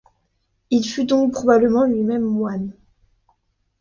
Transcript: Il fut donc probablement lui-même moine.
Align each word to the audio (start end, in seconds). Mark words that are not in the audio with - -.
Il 0.71 0.83
fut 0.83 1.05
donc 1.05 1.31
probablement 1.31 1.85
lui-même 1.85 2.23
moine. 2.23 2.73